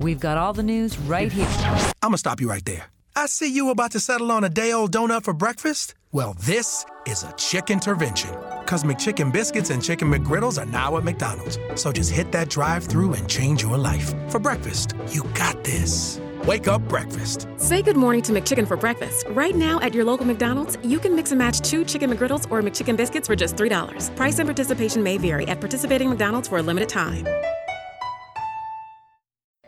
[0.00, 1.46] We've got all the news right here.
[2.02, 2.86] I'm gonna stop you right there.
[3.14, 5.94] I see you about to settle on a day old donut for breakfast.
[6.10, 8.30] Well, this is a chicken intervention.
[8.64, 11.58] Cause McChicken biscuits and chicken McGriddles are now at McDonald's.
[11.74, 14.14] So just hit that drive through and change your life.
[14.30, 16.18] For breakfast, you got this.
[16.46, 17.46] Wake up breakfast.
[17.58, 19.26] Say good morning to McChicken for breakfast.
[19.28, 22.62] Right now at your local McDonald's, you can mix and match two chicken McGriddles or
[22.62, 24.16] McChicken biscuits for just $3.
[24.16, 27.26] Price and participation may vary at participating McDonald's for a limited time.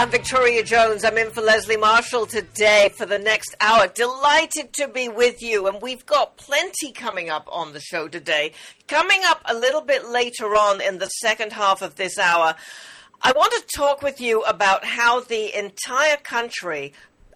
[0.00, 1.04] I'm Victoria Jones.
[1.04, 3.86] I'm in for Leslie Marshall today for the next hour.
[3.86, 8.52] Delighted to be with you, and we've got plenty coming up on the show today.
[8.88, 12.54] Coming up a little bit later on in the second half of this hour,
[13.20, 16.94] I want to talk with you about how the entire country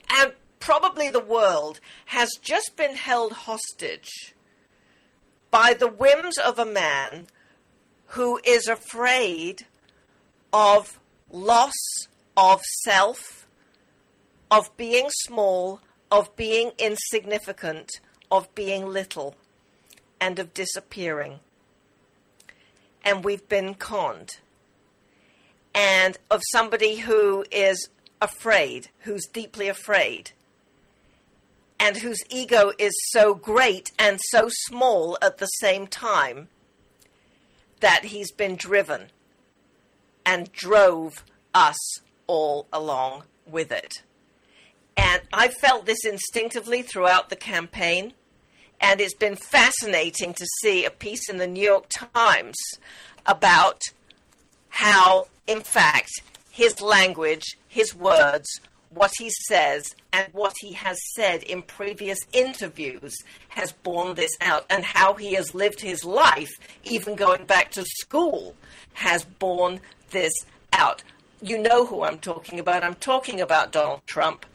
[0.09, 4.35] and probably the world has just been held hostage
[5.51, 7.27] by the whims of a man
[8.07, 9.67] who is afraid
[10.51, 10.99] of
[11.31, 11.75] loss
[12.37, 13.47] of self,
[14.51, 17.91] of being small, of being insignificant,
[18.31, 19.35] of being little,
[20.21, 21.41] and of disappearing.
[23.05, 24.39] And we've been conned.
[25.75, 27.89] And of somebody who is
[28.23, 30.31] afraid, who's deeply afraid,
[31.79, 36.49] and whose ego is so great and so small at the same time
[37.81, 39.11] that he's been driven
[40.25, 41.77] and drove us
[42.27, 44.03] all along with it.
[44.97, 48.13] And I felt this instinctively throughout the campaign.
[48.81, 52.57] And it's been fascinating to see a piece in the New York Times
[53.27, 53.81] about
[54.69, 56.11] how, in fact,
[56.51, 58.49] his language, his words,
[58.91, 63.15] what he says, and what he has said in previous interviews
[63.49, 66.53] has borne this out, and how he has lived his life,
[66.85, 68.55] even going back to school,
[68.93, 69.81] has borne
[70.11, 70.33] this
[70.73, 71.03] out
[71.45, 72.83] you know who I'm talking about.
[72.83, 74.47] I'm talking about Donald Trump.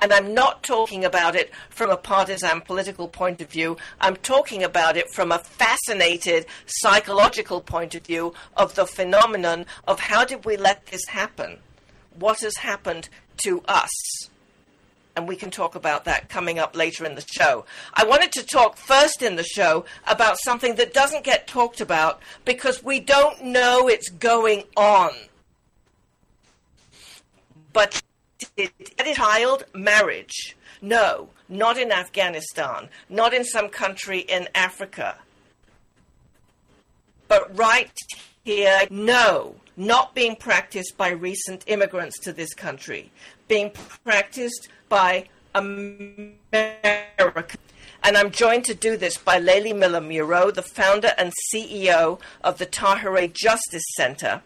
[0.00, 3.76] And I'm not talking about it from a partisan political point of view.
[4.00, 10.00] I'm talking about it from a fascinated psychological point of view of the phenomenon of
[10.00, 11.58] how did we let this happen?
[12.18, 13.10] What has happened
[13.44, 13.90] to us?
[15.16, 17.66] And we can talk about that coming up later in the show.
[17.92, 22.22] I wanted to talk first in the show about something that doesn't get talked about
[22.46, 25.10] because we don't know it's going on
[27.72, 28.02] but
[29.14, 35.16] child marriage, no, not in Afghanistan, not in some country in Africa.
[37.26, 37.92] But right
[38.44, 43.10] here, no, not being practiced by recent immigrants to this country,
[43.46, 46.36] being practiced by America.
[48.02, 52.58] And I'm joined to do this by Layli Miller Muro, the founder and CEO of
[52.58, 54.42] the Tahirih Justice Center,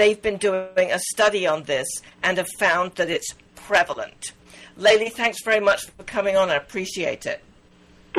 [0.00, 1.86] they've been doing a study on this
[2.22, 4.32] and have found that it's prevalent.
[4.78, 6.48] Layli, thanks very much for coming on.
[6.48, 7.44] I appreciate it.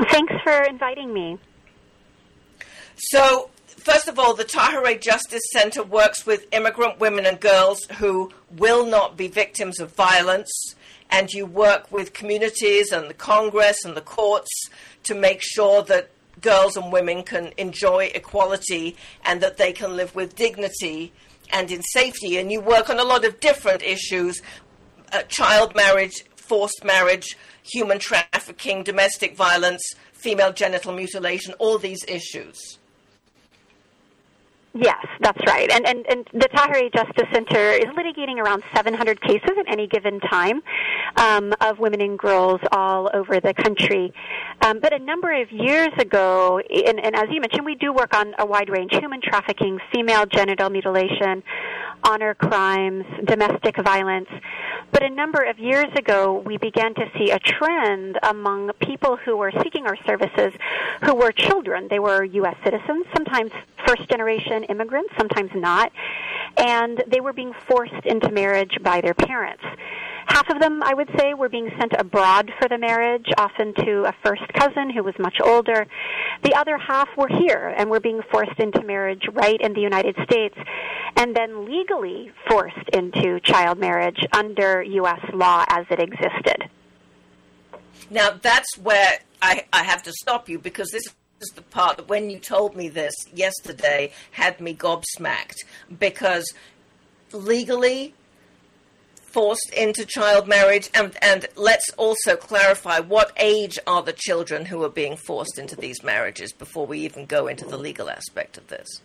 [0.10, 1.40] Thanks for inviting me.
[2.96, 8.32] So, first of all, the Tahirih Justice Center works with immigrant women and girls who
[8.56, 10.76] will not be victims of violence,
[11.10, 14.70] and you work with communities and the Congress and the courts
[15.04, 20.14] to make sure that girls and women can enjoy equality and that they can live
[20.14, 21.12] with dignity
[21.52, 22.38] and in safety.
[22.38, 24.42] And you work on a lot of different issues
[25.12, 32.78] uh, child marriage, forced marriage, human trafficking, domestic violence, female genital mutilation, all these issues.
[34.74, 35.70] Yes, that's right.
[35.70, 40.22] And, and, and the Tahirih Justice Center is litigating around 700 cases at any given
[40.22, 40.62] time
[41.18, 44.14] um, of women and girls all over the country.
[44.62, 48.16] Um, but a number of years ago, and, and as you mentioned, we do work
[48.16, 51.44] on a wide range human trafficking, female genital mutilation,
[52.06, 54.30] honor crimes, domestic violence.
[54.92, 59.38] But a number of years ago, we began to see a trend among people who
[59.38, 60.54] were seeking our services
[61.06, 61.88] who were children.
[61.90, 62.56] They were U.S.
[62.64, 63.52] citizens, sometimes
[63.88, 65.92] first generation immigrants, sometimes not.
[66.58, 69.64] And they were being forced into marriage by their parents.
[70.28, 74.06] half of them, I would say, were being sent abroad for the marriage, often to
[74.06, 75.88] a first cousin who was much older.
[76.44, 80.16] The other half were here and were being forced into marriage right in the United
[80.24, 80.58] States
[81.22, 85.20] and then legally forced into child marriage under U.S.
[85.32, 86.68] law as it existed.
[88.10, 91.04] Now, that's where I, I have to stop you because this
[91.40, 95.58] is the part that when you told me this yesterday had me gobsmacked
[96.00, 96.52] because
[97.32, 98.16] legally
[99.32, 104.84] forced into child marriage and and let's also clarify what age are the children who
[104.84, 108.68] are being forced into these marriages before we even go into the legal aspect of
[108.68, 109.02] this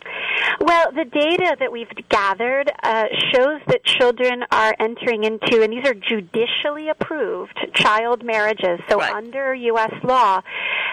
[0.60, 5.86] well, the data that we've gathered uh, shows that children are entering into, and these
[5.86, 9.14] are judicially approved child marriages, so right.
[9.14, 9.92] under U.S.
[10.02, 10.42] law,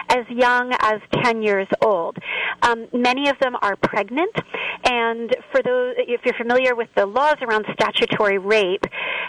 [0.10, 2.18] as young as 10 years old.
[2.62, 4.36] Um, many of them are pregnant,
[4.84, 8.86] and for those, if you're familiar with the laws around statutory rape,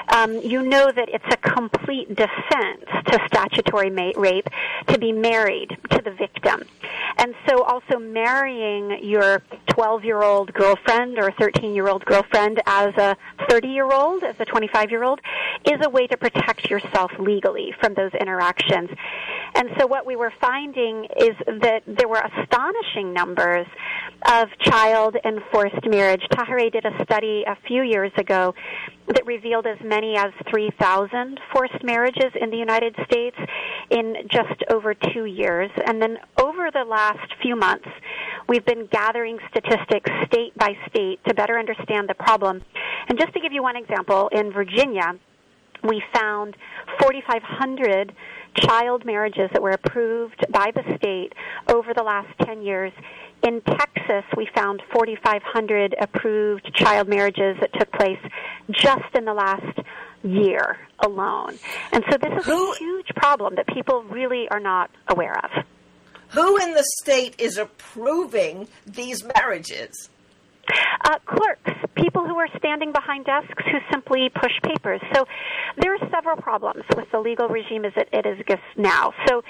[0.08, 4.48] um, you know that it's a complete defense to statutory ma- rape
[4.88, 6.62] to be married to the victim.
[7.16, 12.60] And so also marrying your 12 year old girlfriend or a 13 year old girlfriend
[12.66, 13.16] as a
[13.48, 15.20] 30 year old, as a 25 year old,
[15.64, 18.90] is a way to protect yourself legally from those interactions.
[19.54, 23.66] And so what we were finding is that there were astonishing numbers
[24.26, 26.22] of child and forced marriage.
[26.32, 28.54] Tahirih did a study a few years ago
[29.08, 33.36] that revealed as many as 3,000 forced marriages in the United States
[33.90, 35.70] in just over two years.
[35.86, 37.86] And then over the last few months,
[38.48, 42.62] we've been gathering statistics state by state to better understand the problem.
[43.08, 45.12] And just to give you one example, in Virginia,
[45.84, 46.56] we found
[46.98, 48.12] 4,500
[48.54, 51.32] child marriages that were approved by the state
[51.68, 52.92] over the last 10 years.
[53.42, 58.18] In Texas, we found 4,500 approved child marriages that took place
[58.70, 59.78] just in the last
[60.22, 61.58] year alone.
[61.92, 65.64] And so this is Who- a huge problem that people really are not aware of.
[66.30, 70.08] who in the state is approving these marriages
[71.04, 71.73] Uh, clerks,
[72.04, 75.00] people who are standing behind desks who simply push papers.
[75.14, 75.24] So
[75.80, 79.14] there are several problems with the legal regime as it, it exists now.
[79.26, 79.42] So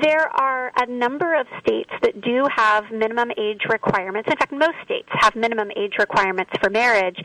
[0.00, 4.28] there are a number of states that do have minimum age requirements.
[4.30, 7.18] In fact, most states have minimum age requirements for marriage.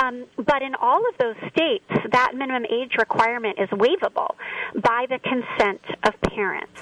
[0.00, 4.34] Um, but in all of those states, that minimum age requirement is waivable
[4.80, 6.72] by the consent of parents.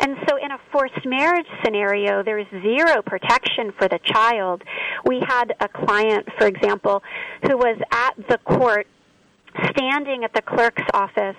[0.00, 4.62] And so in a forced marriage scenario, there's zero protection for the child.
[5.04, 7.02] We had a client, for example,
[7.42, 8.86] who was at the court
[9.70, 11.36] standing at the clerk's office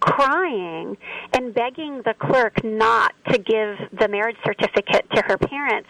[0.00, 0.96] crying
[1.32, 5.88] and begging the clerk not to give the marriage certificate to her parents.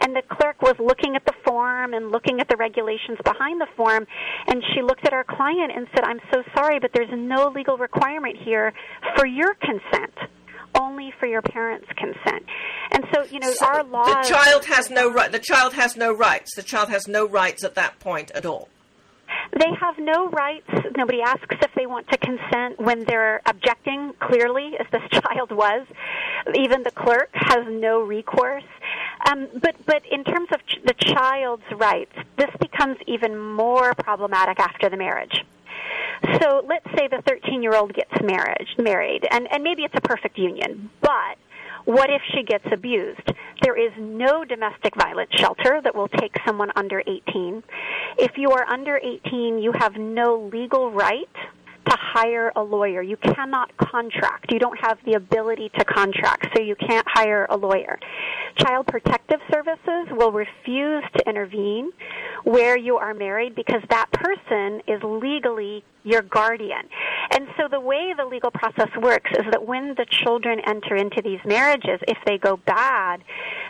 [0.00, 3.66] And the clerk was looking at the form and looking at the regulations behind the
[3.76, 4.06] form,
[4.46, 7.76] and she looked at our client and said, I'm so sorry, but there's no legal
[7.76, 8.72] requirement here
[9.16, 10.14] for your consent.
[10.78, 12.44] Only for your parents' consent,
[12.92, 14.28] and so you know our laws.
[14.28, 17.64] the child has no right the child has no rights the child has no rights
[17.64, 18.68] at that point at all
[19.58, 20.68] They have no rights.
[20.96, 25.86] Nobody asks if they want to consent when they're objecting clearly, as this child was.
[26.54, 28.64] Even the clerk has no recourse.
[29.26, 34.60] Um, but but in terms of ch- the child's rights, this becomes even more problematic
[34.60, 35.44] after the marriage.
[36.40, 40.00] So let's say the 13 year old gets married, married, and, and maybe it's a
[40.00, 41.38] perfect union, but
[41.84, 43.32] what if she gets abused?
[43.62, 47.62] There is no domestic violence shelter that will take someone under 18.
[48.18, 51.28] If you are under 18, you have no legal right
[51.88, 53.00] to hire a lawyer.
[53.00, 54.52] You cannot contract.
[54.52, 57.98] You don't have the ability to contract, so you can't hire a lawyer.
[58.56, 61.90] Child Protective Services will refuse to intervene
[62.44, 66.88] where you are married because that person is legally your guardian.
[67.30, 71.20] And so the way the legal process works is that when the children enter into
[71.22, 73.22] these marriages, if they go bad,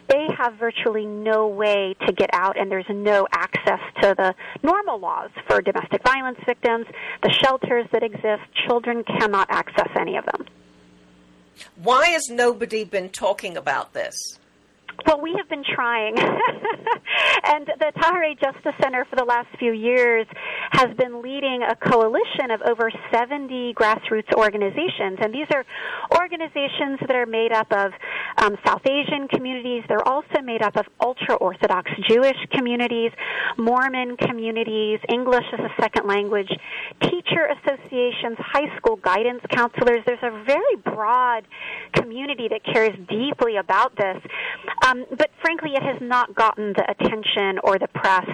[0.08, 4.98] they have virtually no way to get out and there's no access to the normal
[4.98, 6.86] laws for domestic violence victims,
[7.22, 8.42] the shelters that exist.
[8.66, 10.46] Children cannot access any of them.
[11.74, 14.38] why has nobody been talking about this
[15.06, 16.18] Well, we have been trying.
[17.44, 20.26] and the Tahirih Justice Center for the last few years
[20.72, 25.18] has been leading a coalition of over 70 grassroots organizations.
[25.22, 25.64] And these are
[26.18, 27.92] organizations that are made up of
[28.42, 29.84] um, South Asian communities.
[29.88, 33.12] They're also made up of ultra Orthodox Jewish communities,
[33.56, 36.48] Mormon communities, English as a second language,
[37.02, 40.00] teacher associations, high school guidance counselors.
[40.06, 41.44] There's a very broad
[41.92, 44.16] community that cares deeply about this.
[44.86, 48.28] Um, but frankly, it has not gotten the attention or the press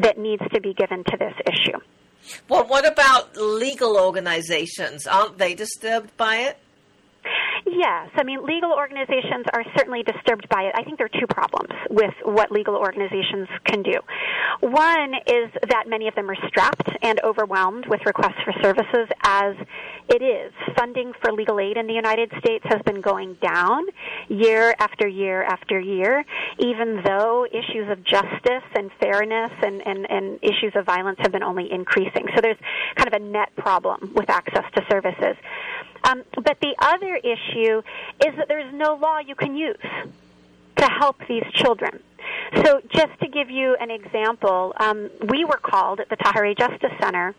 [0.00, 1.78] that needs to be given to this issue.
[2.48, 5.06] Well, what about legal organizations?
[5.06, 6.58] Aren't they disturbed by it?
[7.66, 10.74] Yes, I mean, legal organizations are certainly disturbed by it.
[10.76, 13.98] I think there are two problems with what legal organizations can do.
[14.60, 19.54] One is that many of them are strapped and overwhelmed with requests for services as
[20.08, 20.52] it is.
[20.76, 23.84] Funding for legal aid in the United States has been going down
[24.28, 26.24] year after year after year,
[26.58, 31.42] even though issues of justice and fairness and, and, and issues of violence have been
[31.42, 32.26] only increasing.
[32.34, 32.58] So there's
[32.96, 35.36] kind of a net problem with access to services.
[36.04, 37.82] Um, but the other issue
[38.26, 39.76] is that there's no law you can use
[40.76, 42.02] to help these children.
[42.64, 46.92] So, just to give you an example, um, we were called at the Tahirih Justice
[47.00, 47.34] Center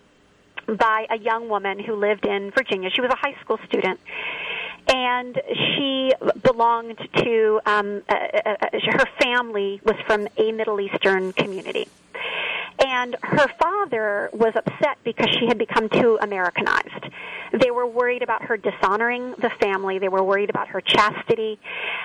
[0.67, 2.89] by a young woman who lived in Virginia.
[2.89, 3.99] She was a high school student.
[4.87, 6.11] And she
[6.43, 11.87] belonged to, um, uh, uh her family was from a Middle Eastern community.
[12.85, 17.09] And her father was upset because she had become too Americanized.
[17.53, 19.99] They were worried about her dishonoring the family.
[19.99, 21.59] They were worried about her chastity.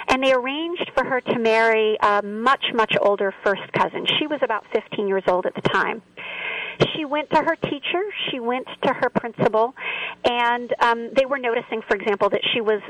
[0.09, 4.06] And they arranged for her to marry a much, much older first cousin.
[4.18, 6.02] She was about 15 years old at the time.
[6.95, 9.75] She went to her teacher, she went to her principal,
[10.25, 12.80] and um, they were noticing, for example, that she was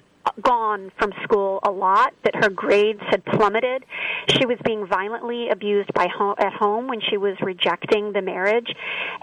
[0.42, 3.84] gone from school a lot, that her grades had plummeted.
[4.28, 8.68] She was being violently abused by ho- at home when she was rejecting the marriage,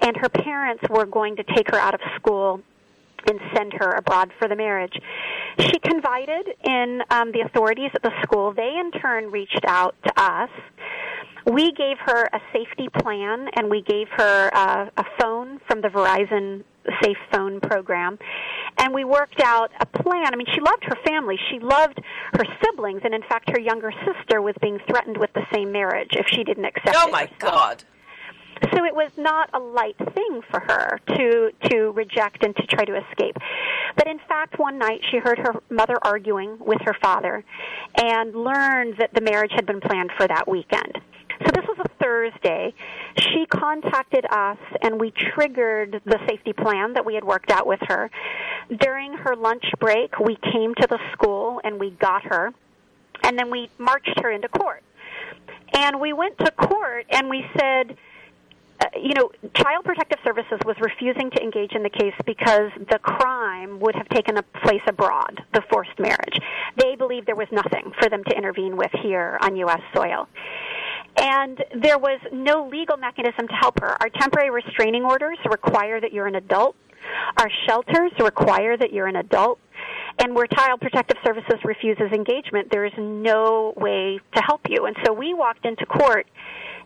[0.01, 2.62] and her parents were going to take her out of school
[3.29, 4.93] and send her abroad for the marriage.
[5.60, 8.53] She confided in um, the authorities at the school.
[8.53, 10.50] They, in turn, reached out to us.
[11.45, 15.89] We gave her a safety plan, and we gave her uh, a phone from the
[15.89, 16.63] Verizon
[17.01, 18.17] Safe Phone program.
[18.77, 20.33] And we worked out a plan.
[20.33, 21.38] I mean, she loved her family.
[21.50, 22.00] She loved
[22.33, 26.12] her siblings, and in fact, her younger sister was being threatened with the same marriage
[26.13, 27.09] if she didn't accept oh it.
[27.09, 27.83] Oh my God!
[28.71, 32.85] So it was not a light thing for her to to reject and to try
[32.85, 33.38] to escape.
[33.97, 37.43] But in fact, one night she heard her mother arguing with her father
[37.95, 41.00] and learned that the marriage had been planned for that weekend.
[41.45, 42.73] So this was a Thursday.
[43.17, 47.79] She contacted us and we triggered the safety plan that we had worked out with
[47.88, 48.09] her.
[48.79, 52.53] During her lunch break, we came to the school and we got her
[53.23, 54.83] and then we marched her into court.
[55.75, 57.97] And we went to court and we said,
[58.79, 63.00] uh, you know, Child Protective Services was refusing to engage in the case because the
[63.00, 66.38] crime would have taken place abroad, the forced marriage.
[66.77, 69.81] They believed there was nothing for them to intervene with here on U.S.
[69.95, 70.27] soil.
[71.24, 73.96] And there was no legal mechanism to help her.
[74.01, 76.75] Our temporary restraining orders require that you're an adult.
[77.38, 79.58] Our shelters require that you're an adult.
[80.20, 84.86] And where Child Protective Services refuses engagement, there is no way to help you.
[84.86, 86.27] And so we walked into court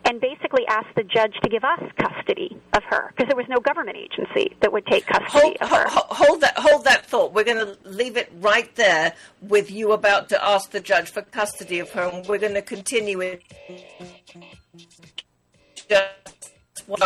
[0.08, 3.58] and basically asked the judge to give us custody of her because there was no
[3.58, 5.84] government agency that would take custody hold, of her.
[5.86, 7.34] Hold, hold that, hold that thought.
[7.34, 9.12] We're going to leave it right there
[9.42, 12.62] with you about to ask the judge for custody of her, and we're going to
[12.62, 13.42] continue it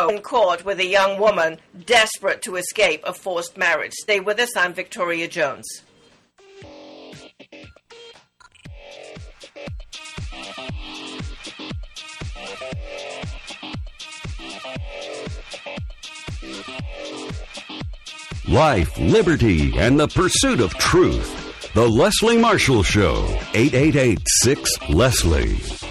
[0.07, 3.93] in court with a young woman desperate to escape a forced marriage.
[3.95, 4.57] Stay with us.
[4.57, 5.67] I'm Victoria Jones.
[18.53, 21.73] Life, liberty, and the pursuit of truth.
[21.73, 25.82] The Leslie Marshall Show, 888 6 Leslie.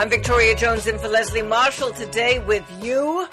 [0.00, 3.28] I'm Victoria Jones in for Leslie Marshall today with you.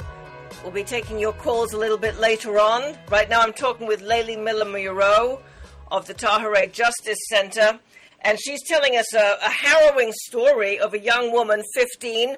[0.62, 2.94] We'll be taking your calls a little bit later on.
[3.10, 5.42] Right now, I'm talking with Layli Miller Muro
[5.90, 7.80] of the Tahirih Justice Center,
[8.20, 12.36] and she's telling us a, a harrowing story of a young woman, 15,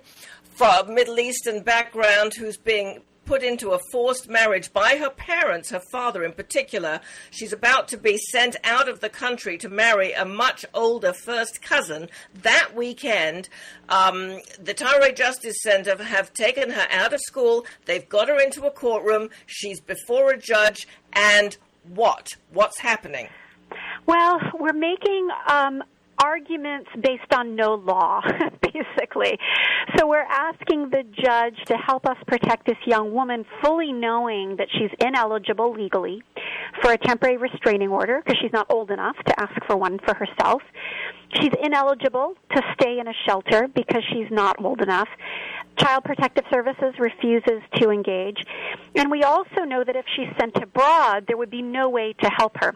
[0.54, 5.82] from Middle Eastern background, who's being put into a forced marriage by her parents, her
[5.92, 7.00] father in particular.
[7.30, 11.62] She's about to be sent out of the country to marry a much older first
[11.62, 12.10] cousin.
[12.42, 13.48] That weekend,
[13.88, 17.68] um, the Tahirih Justice Center have taken her out of school.
[17.86, 19.30] They've got her into a courtroom.
[19.46, 20.88] She's before a judge.
[21.14, 21.56] And
[21.94, 22.30] what?
[22.52, 23.30] What's happening?
[24.08, 25.84] Well, we're making um,
[26.24, 28.22] arguments based on no law,
[28.62, 29.38] basically.
[29.98, 34.68] So we're asking the judge to help us protect this young woman, fully knowing that
[34.72, 36.22] she's ineligible legally
[36.82, 40.14] for a temporary restraining order because she's not old enough to ask for one for
[40.14, 40.62] herself.
[41.36, 45.08] She's ineligible to stay in a shelter because she's not old enough.
[45.78, 48.38] Child Protective Services refuses to engage.
[48.96, 52.30] And we also know that if she's sent abroad, there would be no way to
[52.30, 52.74] help her.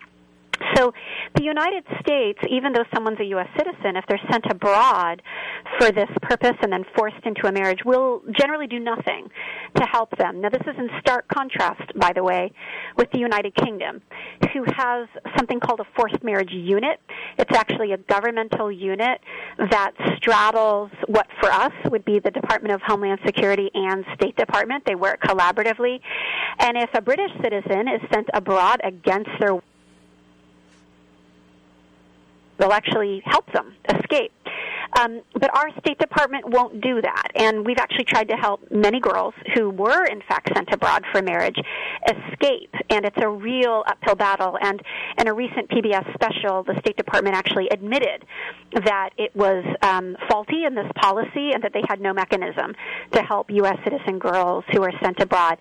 [0.76, 0.94] So,
[1.36, 3.48] the United States, even though someone's a U.S.
[3.58, 5.22] citizen, if they're sent abroad
[5.80, 9.30] for this purpose and then forced into a marriage, will generally do nothing
[9.76, 10.42] to help them.
[10.42, 12.52] Now, this is in stark contrast, by the way,
[12.98, 14.02] with the United Kingdom,
[14.54, 15.08] who has
[15.38, 17.00] something called a forced marriage unit.
[17.38, 19.22] It's actually a governmental unit
[19.58, 24.86] that straddles what for us would be the Department of Homeland Security and State Department.
[24.86, 26.00] They work collaboratively.
[26.60, 29.60] And if a British citizen is sent abroad against their
[32.60, 34.32] will actually help them escape.
[35.00, 37.28] Um, but our State Department won't do that.
[37.36, 41.22] And we've actually tried to help many girls who were, in fact, sent abroad for
[41.22, 41.58] marriage
[42.08, 42.74] escape.
[42.90, 44.58] And it's a real uphill battle.
[44.62, 44.82] And
[45.20, 48.26] in a recent PBS special, the State Department actually admitted
[48.86, 52.74] that it was um, faulty in this policy and that they had no mechanism
[53.12, 53.78] to help U.S.
[53.84, 55.58] citizen girls who are sent abroad.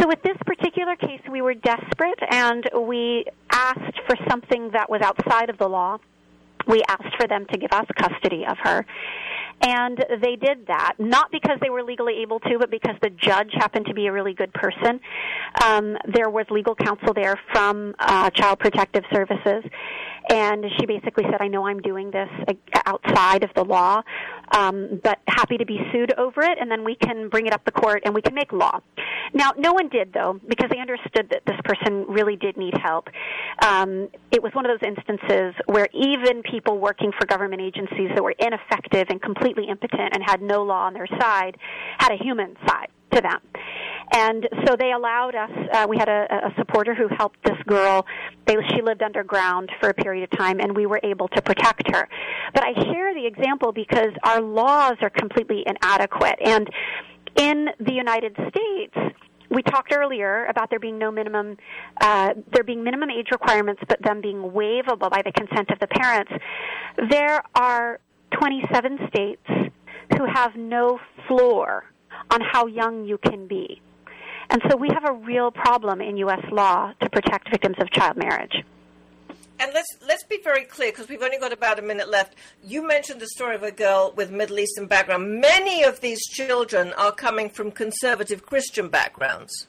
[0.00, 5.02] So with this particular case, we were desperate and we asked for something that was
[5.02, 5.98] outside of the law
[6.66, 8.84] we asked for them to give us custody of her.
[9.64, 13.50] And they did that, not because they were legally able to, but because the judge
[13.54, 14.98] happened to be a really good person.
[15.64, 19.62] Um, there was legal counsel there from uh, Child Protective Services
[20.30, 22.28] and she basically said, "I know I'm doing this
[22.86, 24.02] outside of the law,
[24.56, 27.64] um, but happy to be sued over it, and then we can bring it up
[27.64, 28.80] the court and we can make law."
[29.34, 33.08] Now, no one did though, because they understood that this person really did need help.
[33.64, 38.22] Um, it was one of those instances where even people working for government agencies that
[38.22, 41.56] were ineffective and completely impotent and had no law on their side
[41.98, 43.40] had a human side to them.
[44.12, 48.04] And so they allowed us, uh, we had a, a supporter who helped this girl.
[48.46, 51.94] They, she lived underground for a period of time, and we were able to protect
[51.94, 52.06] her.
[52.52, 56.38] But I share the example because our laws are completely inadequate.
[56.44, 56.68] And
[57.36, 59.16] in the United States,
[59.50, 61.56] we talked earlier about there being no minimum,
[62.00, 65.86] uh, there being minimum age requirements, but them being waivable by the consent of the
[65.86, 66.32] parents.
[67.10, 67.98] There are
[68.32, 69.46] 27 states
[70.16, 71.84] who have no floor
[72.30, 73.80] on how young you can be.
[74.52, 76.44] And so we have a real problem in U.S.
[76.52, 78.62] law to protect victims of child marriage.
[79.58, 82.34] And let's let's be very clear because we've only got about a minute left.
[82.62, 85.40] You mentioned the story of a girl with Middle Eastern background.
[85.40, 89.68] Many of these children are coming from conservative Christian backgrounds.